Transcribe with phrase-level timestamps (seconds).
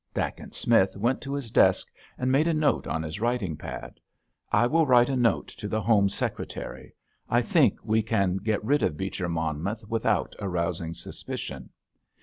[0.15, 3.99] Dacent Smith went to his desk and made a note on his writing pad.
[4.51, 6.95] "I will write a note to the Home Secretary.
[7.29, 11.69] I think we can get rid of Beecher Monmouth without arousing suspicion.